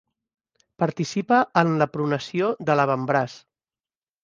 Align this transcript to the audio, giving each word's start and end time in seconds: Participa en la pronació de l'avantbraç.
Participa 0.83 1.41
en 1.61 1.75
la 1.83 1.89
pronació 1.97 2.51
de 2.71 2.79
l'avantbraç. 2.81 3.39